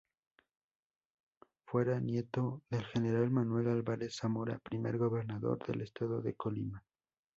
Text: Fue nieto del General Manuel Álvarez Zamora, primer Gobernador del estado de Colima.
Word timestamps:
Fue 1.67 1.85
nieto 2.01 2.63
del 2.71 2.83
General 2.85 3.29
Manuel 3.29 3.67
Álvarez 3.67 4.15
Zamora, 4.15 4.57
primer 4.57 4.97
Gobernador 4.97 5.63
del 5.67 5.81
estado 5.81 6.23
de 6.23 6.33
Colima. 6.33 6.83